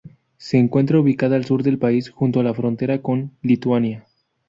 Se 0.37 0.57
encuentra 0.57 0.99
ubicada 0.99 1.35
al 1.35 1.45
sur 1.45 1.61
del 1.61 1.77
país, 1.77 2.09
junto 2.09 2.39
a 2.39 2.43
la 2.43 2.55
frontera 2.55 3.03
con 3.03 3.37
Lituania. 3.43 4.07